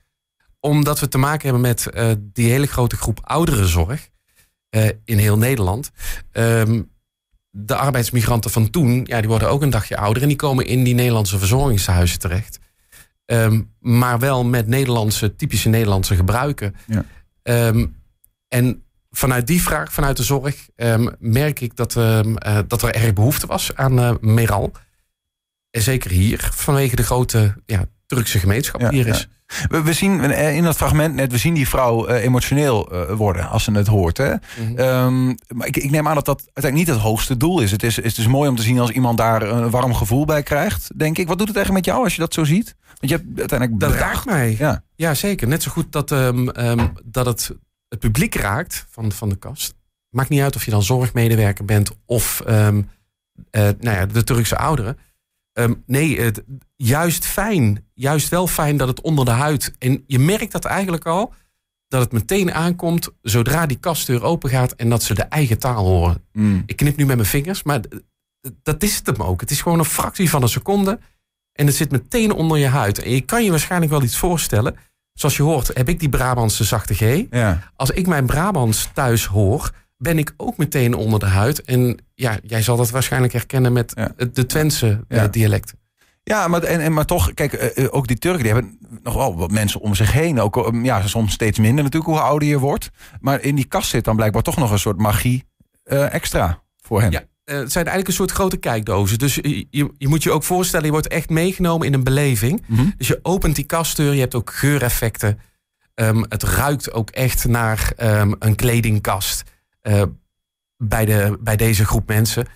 Omdat 0.61 1.01
we 1.01 1.09
te 1.09 1.19
maken 1.19 1.43
hebben 1.43 1.61
met 1.61 1.89
die 2.19 2.51
hele 2.51 2.67
grote 2.67 2.97
groep 2.97 3.21
ouderenzorg 3.23 4.09
in 5.05 5.19
heel 5.19 5.39
Nederland. 5.39 5.91
De 7.51 7.75
arbeidsmigranten 7.75 8.51
van 8.51 8.71
toen, 8.71 9.05
ja, 9.05 9.21
die 9.21 9.29
worden 9.29 9.49
ook 9.49 9.63
een 9.63 9.71
dagje 9.71 9.97
ouder. 9.97 10.23
En 10.23 10.29
die 10.29 10.37
komen 10.37 10.67
in 10.67 10.85
die 10.85 10.95
Nederlandse 10.95 11.39
verzorgingshuizen 11.39 12.19
terecht. 12.19 12.59
Maar 13.81 14.19
wel 14.19 14.45
met 14.45 14.67
Nederlandse, 14.67 15.37
typische 15.37 15.69
Nederlandse 15.69 16.17
gebruiken. 16.17 16.75
Ja. 16.87 17.05
En 18.55 18.83
vanuit 19.11 19.47
die 19.47 19.63
vraag, 19.63 19.93
vanuit 19.93 20.17
de 20.17 20.23
zorg, 20.23 20.69
ehm, 20.77 21.09
merk 21.19 21.61
ik 21.61 21.77
dat, 21.77 21.97
ehm, 21.97 22.37
eh, 22.37 22.59
dat 22.67 22.83
er 22.83 22.95
erg 22.95 23.13
behoefte 23.13 23.47
was 23.47 23.77
aan 23.77 23.99
eh 23.99 24.15
Meral. 24.21 24.73
En 25.71 25.83
zeker 25.83 26.11
hier, 26.11 26.51
vanwege 26.55 26.97
de 26.97 27.03
grote 27.03 27.55
ja, 27.67 27.85
Turkse 28.07 28.39
gemeenschap 28.39 28.81
Ja, 28.81 28.89
die 28.89 28.99
hier 28.99 29.07
ja. 29.07 29.15
is. 29.15 29.29
We, 29.69 29.83
we 29.83 29.93
zien 29.93 30.21
eh, 30.21 30.57
in 30.57 30.63
dat 30.63 30.77
fragment 30.77 31.15
net, 31.15 31.33
we 31.33 31.39
zien 31.39 31.55
die 31.55 31.69
vrouw 31.69 32.07
emotioneel 32.09 32.89
worden 33.17 33.49
als 33.49 33.65
ze 33.65 33.73
het 33.73 33.87
hoort. 33.87 34.17
Hè? 34.17 34.35
Mhm. 34.35 34.79
Ehm, 34.79 35.27
maar 35.27 35.67
ik, 35.67 35.77
ik 35.77 35.91
neem 35.91 36.09
aan 36.09 36.15
dat 36.15 36.25
dat 36.25 36.39
uiteindelijk 36.39 36.75
niet 36.75 36.97
het 36.97 37.07
hoogste 37.07 37.37
doel 37.37 37.61
is. 37.61 37.71
Het 37.71 37.83
is, 37.83 37.99
is 37.99 38.15
dus 38.15 38.27
mooi 38.27 38.49
om 38.49 38.57
te 38.57 38.63
zien 38.63 38.79
als 38.79 38.91
iemand 38.91 39.19
daar 39.19 39.43
een 39.43 39.71
warm 39.71 39.95
gevoel 39.95 40.25
bij 40.25 40.43
krijgt, 40.43 40.99
denk 40.99 41.19
ik. 41.19 41.29
Wat 41.29 41.39
doet 41.39 41.49
het 41.49 41.57
eigenlijk 41.57 41.87
met 41.87 41.95
jou 41.95 42.05
als 42.07 42.15
je 42.15 42.21
dat 42.21 42.35
zo 42.35 42.45
ziet? 42.45 42.75
Want 43.01 43.13
je 43.13 43.17
hebt 43.17 43.39
uiteindelijk 43.39 43.81
Dat 43.81 43.93
raakt 43.93 44.25
mij. 44.25 44.57
Ja. 44.59 44.83
Ja, 44.97 45.15
zeker. 45.15 45.49
Net 45.49 45.63
zo 45.63 45.71
goed 45.71 45.93
dat, 45.93 46.09
dat 47.05 47.27
het 47.27 47.51
het 47.95 48.03
publiek 48.03 48.35
raakt 48.35 48.87
van, 48.91 49.13
van 49.13 49.29
de 49.29 49.37
kast. 49.37 49.75
Maakt 50.11 50.29
niet 50.29 50.41
uit 50.41 50.57
of 50.57 50.65
je 50.65 50.71
dan 50.71 50.83
zorgmedewerker 50.83 51.65
bent 51.65 51.91
of 52.05 52.41
ehm, 52.41 52.83
eh, 53.51 53.63
nou 53.63 53.97
ja, 53.97 54.07
de 54.07 54.25
Turkse 54.25 54.57
ouderen. 54.57 54.99
Ehm, 55.53 55.75
nee, 55.87 56.21
het, 56.21 56.43
juist 56.77 57.27
fijn. 57.27 57.85
Juist 57.95 58.29
wel 58.29 58.47
fijn 58.47 58.77
dat 58.77 58.89
het 58.89 59.01
onder 59.01 59.25
de 59.25 59.31
huid. 59.31 59.73
En 59.79 60.05
je 60.07 60.19
merkt 60.19 60.53
dat 60.53 60.65
eigenlijk 60.65 61.07
al. 61.07 61.35
Dat 61.89 62.01
het 62.01 62.13
meteen 62.13 62.53
aankomt 62.53 63.11
zodra 63.23 63.67
die 63.67 63.79
kastdeur 63.79 64.23
open 64.23 64.51
gaat 64.51 64.73
en 64.73 64.89
dat 64.89 65.03
ze 65.03 65.15
de 65.15 65.23
eigen 65.23 65.59
taal 65.59 65.87
horen. 65.87 66.25
Mm. 66.33 66.63
Ik 66.67 66.77
knip 66.77 66.97
nu 66.97 67.07
met 67.07 67.17
mijn 67.17 67.29
vingers, 67.29 67.63
maar 67.63 67.81
dat 68.63 68.83
is 68.83 68.97
het 68.97 69.07
hem 69.07 69.23
ook. 69.23 69.41
Het 69.41 69.51
is 69.51 69.63
gewoon 69.63 69.79
een 69.79 69.85
fractie 69.85 70.31
van 70.31 70.43
een 70.43 70.49
seconde. 70.49 70.99
En 71.53 71.67
het 71.67 71.75
zit 71.75 71.91
meteen 71.91 72.33
onder 72.33 72.59
je 72.59 72.67
huid. 72.67 72.99
En 72.99 73.11
je 73.11 73.21
kan 73.21 73.45
je 73.45 73.51
waarschijnlijk 73.51 73.91
wel 73.91 74.03
iets 74.03 74.19
voorstellen. 74.19 74.77
Zoals 75.15 75.37
je 75.37 75.43
hoort, 75.43 75.71
heb 75.75 75.89
ik 75.89 76.01
die 76.01 76.09
Brabantse 76.09 76.65
zachte 76.65 76.95
G. 76.95 77.25
Ja. 77.31 77.59
Als 77.77 77.91
ik 77.91 78.07
mijn 78.07 78.27
Brabants 78.27 78.91
thuis 78.95 79.27
hoor, 79.27 79.71
ben 79.97 80.19
ik 80.19 80.35
ook 80.37 80.57
meteen 80.57 80.95
onder 80.95 81.19
de 81.19 81.27
huid. 81.27 81.63
En 81.63 81.99
ja, 82.15 82.39
jij 82.43 82.63
zal 82.63 82.77
dat 82.77 82.91
waarschijnlijk 82.91 83.33
herkennen 83.33 83.73
met 83.73 83.93
Ja. 83.97 84.13
de 84.33 84.47
Twentse 84.47 85.05
eh, 85.09 85.19
Ja. 85.19 85.29
dialect. 85.29 85.75
Ja, 86.23 86.49
maar, 86.49 86.63
en, 86.63 86.81
en, 86.81 86.93
maar 86.93 87.05
toch, 87.05 87.35
kijk, 87.35 87.53
eh, 87.53 87.85
eh, 87.85 87.95
ook 87.95 88.07
die 88.07 88.19
Turken 88.19 88.43
die 88.43 88.53
hebben 88.53 88.79
nog 89.03 89.15
wel 89.15 89.37
wat 89.37 89.51
mensen 89.51 89.81
om 89.81 89.95
zich 89.95 90.13
heen. 90.13 90.41
Ook, 90.41 90.71
ja, 90.83 91.07
soms 91.07 91.33
steeds 91.33 91.59
minder 91.59 91.85
natuurlijk 91.85 92.13
hoe 92.13 92.21
ouder 92.21 92.49
je 92.49 92.59
wordt. 92.59 92.91
Maar 93.21 93.41
in 93.41 93.55
die 93.55 93.65
kast 93.67 93.89
zit 93.91 94.05
dan 94.05 94.17
blijkbaar 94.17 94.43
toch 94.43 94.57
nog 94.57 94.71
een 94.71 94.79
soort 94.79 94.99
magie 94.99 95.45
extra 95.85 96.63
voor 96.81 97.01
hen. 97.01 97.11
Ja, 97.11 97.23
eh, 97.45 97.57
het 97.57 97.73
zijn 97.73 97.85
eigenlijk 97.87 98.09
een 98.09 98.15
soort 98.15 98.31
grote 98.31 98.57
kijkdozen. 98.57 99.19
Dus 99.19 99.35
je, 99.35 99.67
je, 99.99 100.09
moet 100.09 100.23
je 100.23 100.31
ook 100.33 100.45
voorstellen, 100.45 100.87
je 100.87 100.93
wordt 100.93 101.09
echt 101.09 101.29
meegenomen 101.31 101.87
in 101.87 101.95
een 101.95 102.05
beleving. 102.05 102.65
Mhm. 102.67 102.85
Dus 102.97 103.07
je 103.07 103.19
opent 103.23 103.55
die 103.57 103.65
kastdeur, 103.65 104.13
je 104.15 104.21
hebt 104.21 104.35
ook 104.35 104.51
geureffecten. 104.55 105.39
Ehm, 105.95 106.23
het 106.29 106.43
ruikt 106.43 106.93
ook 106.93 107.11
echt 107.11 107.45
naar 107.49 107.93
ehm, 107.97 108.33
een 108.39 108.55
kledingkast 108.55 109.43
eh, 109.81 110.03
bij, 110.77 111.05
de, 111.05 111.39
bij 111.41 111.57
deze 111.57 111.85
groep 111.85 112.09
mensen. 112.09 112.47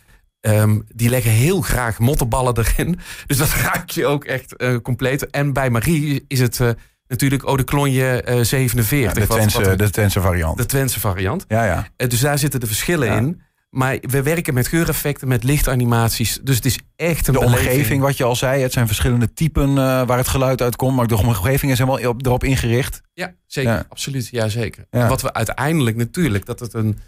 Ehm, 0.41 0.79
die 0.95 1.09
leggen 1.09 1.31
heel 1.31 1.61
graag 1.61 1.99
mottenballen 1.99 2.59
erin. 2.59 2.99
Dus 3.27 3.37
dat 3.37 3.51
ruik 3.53 3.91
je 3.91 4.07
ook 4.07 4.25
echt 4.25 4.57
eh, 4.57 4.77
compleet. 4.83 5.31
En 5.31 5.53
bij 5.53 5.71
Marie 5.71 6.25
is 6.29 6.41
het 6.41 6.61
eh, 6.61 6.71
natuurlijk 7.09 7.43
Eau 7.43 7.57
de 7.57 7.65
Cologne 7.65 8.23
eh, 8.23 8.41
47. 8.45 9.15
Ja, 9.15 9.21
de, 9.21 9.27
Twentse, 9.35 9.63
wat- 9.65 9.79
de 9.79 9.91
Twentse 9.91 10.21
variant. 10.21 10.57
de 10.59 10.67
Twentse 10.67 11.01
variant. 11.01 11.45
Ja, 11.49 11.65
ja. 11.65 12.07
Dus 12.07 12.21
daar 12.21 12.39
zitten 12.39 12.61
de 12.61 12.67
verschillen 12.67 13.07
Ja. 13.09 13.17
in. 13.17 13.41
Maar 13.71 13.99
we 14.01 14.23
werken 14.23 14.55
met 14.55 14.69
geureffecten, 14.69 15.29
met 15.29 15.45
lichtanimaties. 15.45 16.39
Dus 16.43 16.57
het 16.57 16.65
is 16.65 16.79
echt 16.97 17.27
een 17.27 17.33
De 17.33 17.39
beleving. 17.39 17.69
omgeving, 17.69 18.03
wat 18.03 18.17
je 18.17 18.25
al 18.25 18.37
zei, 18.37 18.63
het 18.63 18.73
zijn 18.73 18.87
verschillende 18.87 19.33
typen 19.33 19.69
eh, 19.69 19.75
waar 20.07 20.17
het 20.19 20.29
geluid 20.29 20.63
uitkomt. 20.63 20.97
Maar 20.97 21.07
de 21.07 21.17
omgeving 21.17 21.73
is 21.73 21.79
helemaal 21.79 22.09
op- 22.09 22.27
erop 22.27 22.45
ingericht. 22.45 23.01
Ja, 23.15 23.35
zeker. 23.47 23.73
Ja. 23.73 23.87
Absoluut, 23.89 24.29
ja 24.29 24.49
zeker. 24.49 24.87
Ja. 24.91 25.09
Wat 25.09 25.23
we 25.23 25.33
uiteindelijk 25.33 25.97
natuurlijk, 25.97 26.47
dat 26.47 26.61
het 26.61 26.75
een, 26.75 26.99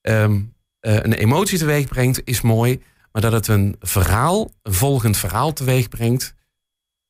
ehm, 0.00 0.40
eh, 0.80 0.94
een 0.94 1.12
emotie 1.12 1.58
teweeg 1.58 1.86
brengt, 1.88 2.20
is 2.24 2.40
mooi. 2.40 2.82
Maar 3.12 3.22
dat 3.22 3.32
het 3.32 3.48
een 3.48 3.76
verhaal, 3.80 4.50
een 4.62 4.72
volgend 4.72 5.16
verhaal 5.16 5.52
teweeg 5.52 5.88
brengt, 5.88 6.34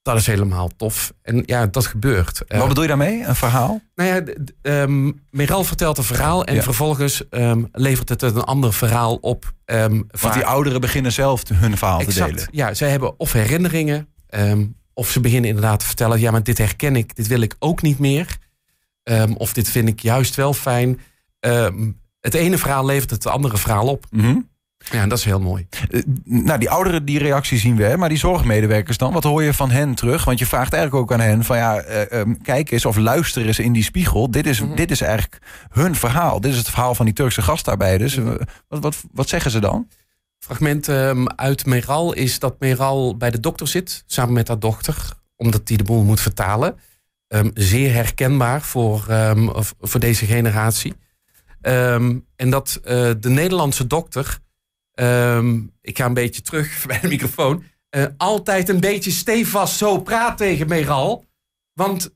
dat 0.02 0.16
is 0.16 0.26
helemaal 0.26 0.68
tof. 0.76 1.12
En 1.22 1.42
ja, 1.46 1.66
dat 1.66 1.86
gebeurt. 1.86 2.44
Eh, 2.44 2.58
Wat 2.58 2.68
bedoel 2.68 2.82
je 2.82 2.88
daarmee? 2.88 3.24
Een 3.24 3.34
verhaal? 3.36 3.80
nou 3.94 4.08
ja, 4.14 4.22
d- 4.22 4.52
ehm, 4.62 5.12
Meral 5.30 5.64
vertelt 5.64 5.98
een 5.98 6.04
verhaal 6.04 6.44
en 6.44 6.54
Ja. 6.54 6.62
vervolgens 6.62 7.28
ehm, 7.28 7.62
levert 7.72 8.08
het 8.08 8.22
een 8.22 8.36
ander 8.44 8.72
verhaal 8.72 9.14
op. 9.14 9.52
ehm, 9.64 10.02
Want 10.20 10.34
die 10.34 10.44
ouderen 10.46 10.80
beginnen 10.80 11.12
zelf 11.12 11.42
hun 11.54 11.76
verhaal 11.76 11.98
te 11.98 12.14
delen. 12.14 12.48
Ja, 12.50 12.74
zij 12.74 12.90
hebben 12.90 13.18
of 13.20 13.32
herinneringen, 13.32 14.08
of 14.94 15.10
ze 15.10 15.20
beginnen 15.20 15.48
inderdaad 15.50 15.78
te 15.80 15.86
vertellen: 15.86 16.20
ja, 16.20 16.30
maar 16.30 16.42
dit 16.42 16.58
herken 16.58 16.96
ik, 16.96 17.16
dit 17.16 17.26
wil 17.26 17.40
ik 17.40 17.54
ook 17.58 17.82
niet 17.82 17.98
meer. 17.98 18.36
Of 19.36 19.52
dit 19.52 19.68
vind 19.68 19.88
ik 19.88 20.00
juist 20.00 20.34
wel 20.34 20.54
fijn. 20.54 21.00
Het 22.20 22.34
ene 22.34 22.58
verhaal 22.58 22.84
levert 22.86 23.10
het 23.10 23.26
andere 23.26 23.56
verhaal 23.56 23.86
op. 23.88 24.04
Mhm. 24.10 24.36
Ja, 24.90 25.00
en 25.02 25.08
dat 25.08 25.18
is 25.18 25.24
heel 25.24 25.40
mooi. 25.40 25.66
Eh, 25.90 26.02
nou, 26.24 26.58
die 26.58 26.70
ouderen, 26.70 27.04
die 27.04 27.18
reactie 27.18 27.58
zien 27.58 27.76
we. 27.76 27.82
hè, 27.84 27.96
Maar 27.96 28.08
die 28.08 28.18
zorgmedewerkers 28.18 28.96
dan, 28.98 29.12
wat 29.12 29.22
hoor 29.24 29.42
je 29.42 29.54
van 29.54 29.70
hen 29.70 29.94
terug? 29.94 30.24
Want 30.24 30.38
je 30.38 30.46
vraagt 30.46 30.72
eigenlijk 30.72 31.02
ook 31.02 31.12
aan 31.12 31.24
hen 31.26 31.44
van 31.44 31.56
ja, 31.56 31.78
eh, 31.80 32.20
ehm, 32.20 32.34
kijk 32.42 32.70
eens 32.70 32.84
of 32.84 32.96
luister 32.96 33.46
eens 33.46 33.58
in 33.58 33.72
die 33.72 33.82
spiegel. 33.82 34.30
Dit 34.30 34.46
is, 34.46 34.60
Mhm. 34.60 34.74
dit 34.74 34.90
is 34.90 35.00
eigenlijk 35.00 35.38
hun 35.70 35.94
verhaal. 35.94 36.40
Dit 36.40 36.52
is 36.52 36.58
het 36.58 36.68
verhaal 36.68 36.94
van 36.94 37.04
die 37.04 37.14
Turkse 37.14 37.42
gastarbeiders. 37.42 38.16
Eh, 38.16 38.24
Wat, 38.68 38.80
wat, 38.82 38.96
wat 39.12 39.28
zeggen 39.28 39.50
ze 39.50 39.58
dan? 39.60 39.88
Fragment 40.38 40.88
ehm, 40.88 41.26
uit 41.26 41.66
Meral 41.66 42.12
is 42.12 42.38
dat 42.38 42.54
Meral 42.60 43.16
bij 43.16 43.30
de 43.30 43.40
dokter 43.40 43.68
zit, 43.68 44.02
samen 44.06 44.32
met 44.34 44.48
haar 44.48 44.58
dochter, 44.58 44.96
omdat 45.36 45.66
die 45.66 45.76
de 45.76 45.84
boel 45.84 46.02
moet 46.02 46.20
vertalen. 46.20 46.76
Ehm, 47.28 47.50
zeer 47.54 47.92
herkenbaar 47.92 48.60
voor, 48.62 49.04
voor 49.80 50.00
deze 50.00 50.26
generatie. 50.26 50.94
En 51.60 52.50
dat 52.50 52.80
de 53.20 53.28
Nederlandse 53.28 53.86
dokter, 53.86 54.38
ehm, 54.94 55.60
ik 55.80 55.98
ga 55.98 56.06
een 56.06 56.14
beetje 56.14 56.42
terug 56.42 56.80
bij 56.86 57.00
de 57.00 57.08
microfoon, 57.08 57.64
eh, 57.88 58.04
altijd 58.16 58.68
een 58.68 58.80
beetje 58.80 59.10
stevast 59.10 59.76
zo 59.76 60.00
praat 60.00 60.36
tegen 60.36 60.68
Meral. 60.68 61.24
Want, 61.72 62.14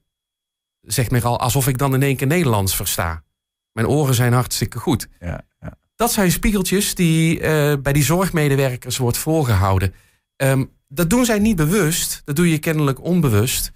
zegt 0.81 1.11
Meral, 1.11 1.41
alsof 1.41 1.69
ik 1.69 1.79
dan 1.79 1.95
in 1.95 2.03
één 2.03 2.17
keer 2.17 2.27
Nederlands 2.27 2.77
versta. 2.77 3.25
Mijn 3.73 3.89
oren 3.89 4.15
zijn 4.15 4.33
hartstikke 4.33 4.79
goed. 4.79 5.09
Ja, 5.21 5.45
ja. 5.61 5.79
Dat 5.95 6.13
zijn 6.13 6.31
spiegeltjes 6.31 6.95
die 6.95 7.41
eh, 7.41 7.73
bij 7.83 7.93
die 7.93 8.05
zorgmedewerkers 8.05 8.97
wordt 8.97 9.19
voorgehouden. 9.19 9.95
Ehm, 10.37 10.65
dat 10.89 11.11
doen 11.11 11.25
zij 11.25 11.39
niet 11.39 11.57
bewust, 11.57 12.23
dat 12.25 12.37
doe 12.37 12.51
je 12.51 12.59
kennelijk 12.59 13.03
onbewust. 13.03 13.71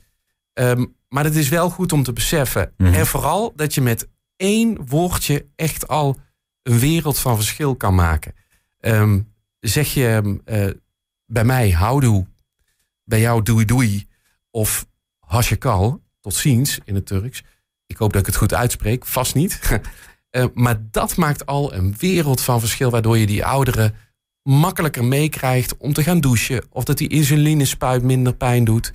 Ehm, 0.53 0.87
maar 1.09 1.25
het 1.25 1.37
is 1.37 1.49
wel 1.49 1.71
goed 1.71 1.93
om 1.93 2.03
te 2.03 2.13
beseffen. 2.13 2.73
Mhm. 2.77 2.95
En 2.95 3.07
vooral 3.07 3.53
dat 3.57 3.75
je 3.75 3.81
met 3.81 4.09
één 4.37 4.87
woordje 4.87 5.47
echt 5.57 5.89
al 5.89 6.17
een 6.63 6.79
wereld 6.79 7.19
van 7.19 7.37
verschil 7.37 7.77
kan 7.77 7.95
maken. 7.95 8.35
Ehm, 8.81 9.21
zeg 9.61 9.95
je 9.95 10.07
ehm, 10.07 10.37
eh, 10.45 10.75
bij 11.27 11.45
mij 11.45 11.71
houdoe, 11.71 12.27
bij 13.05 13.21
jou 13.21 13.43
doei 13.43 13.65
doei 13.65 14.07
of 14.51 14.87
hasjekal, 15.19 16.03
tot 16.21 16.35
ziens 16.35 16.79
in 16.85 16.95
het 16.95 17.07
Turks. 17.07 17.43
Ik 17.87 17.97
hoop 17.97 18.13
dat 18.13 18.21
ik 18.21 18.27
het 18.27 18.37
goed 18.37 18.55
uitspreek, 18.55 19.07
vast 19.07 19.35
niet. 19.35 19.59
Eh, 20.31 20.45
maar 20.55 20.81
dat 20.91 21.17
maakt 21.17 21.47
al 21.47 21.75
een 21.75 21.95
wereld 21.99 22.41
van 22.41 22.61
verschil, 22.61 22.91
waardoor 22.91 23.19
je 23.19 23.27
die 23.27 23.45
ouderen 23.45 23.95
makkelijker 24.43 25.05
meekrijgt 25.05 25.77
om 25.77 25.93
te 25.93 26.03
gaan 26.03 26.21
douchen. 26.21 26.65
Of 26.71 26.85
dat 26.85 26.99
die 26.99 27.09
insulinespuit 27.09 28.03
minder 28.03 28.35
pijn 28.35 28.65
doet. 28.65 28.93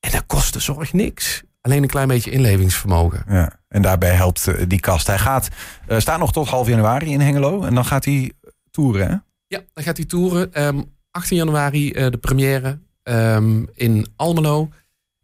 En 0.00 0.10
dat 0.10 0.26
kost 0.26 0.52
de 0.52 0.60
zorg 0.60 0.92
niks. 0.92 1.42
Alleen 1.60 1.82
een 1.82 1.88
klein 1.88 2.08
beetje 2.08 2.30
inlevingsvermogen. 2.30 3.24
Ja. 3.28 3.60
En 3.68 3.82
daarbij 3.82 4.14
helpt 4.14 4.46
eh, 4.46 4.64
die 4.68 4.80
kast. 4.80 5.06
Hij 5.06 5.18
gaat, 5.18 5.48
eh, 5.86 5.98
staat 5.98 6.18
nog 6.18 6.32
tot 6.32 6.48
half 6.48 6.68
januari 6.68 7.12
in 7.12 7.20
Hengelo. 7.20 7.64
En 7.64 7.74
dan 7.74 7.84
gaat 7.84 8.04
hij 8.04 8.32
toeren, 8.74 9.06
hè? 9.08 9.14
Ja, 9.46 9.60
dan 9.72 9.84
gaat 9.84 9.96
hij 9.96 10.06
toeren. 10.06 10.52
Ehm 10.54 10.80
18 11.10 11.36
januari 11.36 11.92
eh, 11.92 12.10
de 12.10 12.16
première 12.18 12.78
ehm, 13.02 13.62
in 13.74 14.06
Almelo. 14.16 14.68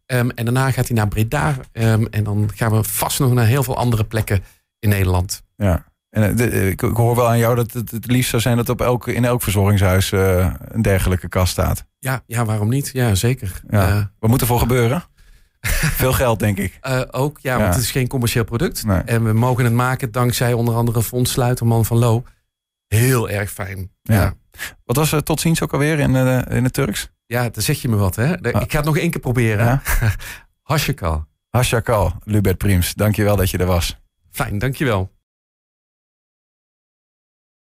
Ehm, 0.06 0.28
en 0.28 0.44
daarna 0.44 0.70
gaat 0.70 0.86
hij 0.86 0.96
naar 0.96 1.08
Breda. 1.08 1.56
Ehm, 1.72 2.04
en 2.10 2.24
dan 2.24 2.50
gaan 2.54 2.72
we 2.72 2.84
vast 2.84 3.18
nog 3.20 3.32
naar 3.32 3.46
heel 3.46 3.62
veel 3.62 3.76
andere 3.76 4.04
plekken 4.04 4.42
in 4.78 4.88
Nederland. 4.88 5.42
Ja. 5.56 5.84
En 6.10 6.22
eh, 6.30 6.36
de- 6.36 6.48
eh, 6.48 6.68
ik, 6.68 6.82
ik 6.82 6.96
hoor 6.96 7.16
wel 7.16 7.28
aan 7.28 7.38
jou 7.38 7.54
dat 7.54 7.72
het 7.72 7.90
het 7.90 8.06
liefst 8.06 8.30
zou 8.30 8.42
zijn 8.42 8.56
dat 8.56 8.68
op 8.68 8.80
elk, 8.80 9.06
in 9.08 9.24
elk 9.24 9.42
verzorgingshuis 9.42 10.10
een 10.12 10.82
dergelijke 10.82 11.28
kast 11.28 11.52
staat. 11.52 11.84
Ja, 11.98 12.22
ja, 12.26 12.44
waarom 12.44 12.68
niet? 12.68 12.90
Ja, 12.92 13.14
zeker. 13.14 13.60
Ja. 13.68 13.88
Eh, 13.88 14.04
Wat 14.18 14.30
moet 14.30 14.40
er 14.40 14.46
voor 14.46 14.58
gebeuren? 14.58 15.02
Veel 16.00 16.12
geld, 16.12 16.38
denk 16.38 16.58
ik. 16.58 16.78
Ook, 17.10 17.38
ja, 17.40 17.52
Ja. 17.56 17.60
want 17.62 17.74
het 17.74 17.82
is 17.82 17.90
geen 17.90 18.08
commercieel 18.08 18.44
product. 18.44 18.84
Nee. 18.84 18.98
En 19.00 19.24
we 19.24 19.32
mogen 19.32 19.64
het 19.64 19.72
maken 19.72 20.12
dankzij 20.12 20.52
onder 20.52 20.74
andere 20.74 21.02
Fonds 21.02 21.32
Sluiterman 21.32 21.84
van 21.84 21.96
Lo. 21.98 22.24
Heel 22.94 23.30
erg 23.30 23.50
fijn. 23.50 23.90
Ja. 24.02 24.34
Wat 24.84 24.96
was 24.96 25.10
het 25.10 25.24
tot 25.24 25.40
ziens 25.40 25.62
ook 25.62 25.72
alweer 25.72 25.98
in, 25.98 26.16
eh, 26.16 26.56
in 26.56 26.64
het 26.64 26.72
Turks? 26.72 27.10
ja 27.26 27.48
dan 27.48 27.62
zeg 27.62 27.82
je 27.82 27.88
me 27.88 27.96
wat, 27.96 28.16
hè? 28.16 28.38
Ah. 28.42 28.62
Ik 28.62 28.70
ga 28.70 28.76
het 28.76 28.84
nog 28.86 28.96
één 28.98 29.10
keer 29.10 29.20
proberen. 29.20 29.64
Ja. 29.64 29.82
Hashakal. 30.70 31.26
Hashakal, 31.50 32.12
Lubert 32.24 32.58
Priems. 32.58 32.94
Dank 32.94 33.16
je 33.16 33.24
wel 33.24 33.36
dat 33.36 33.50
je 33.50 33.58
er 33.58 33.66
was. 33.66 33.96
Fijn, 34.30 34.58
dankjewel. 34.58 35.10